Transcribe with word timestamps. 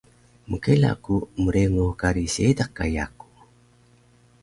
Mkela 0.51 0.91
ku 1.03 1.15
mrengo 1.43 1.85
kari 1.99 2.25
Seediq 2.33 2.69
ka 2.77 2.85
yaku 2.95 3.27